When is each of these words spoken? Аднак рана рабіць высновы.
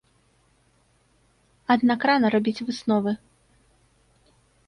Аднак 1.75 1.99
рана 2.11 2.27
рабіць 2.35 2.63
высновы. 2.69 3.11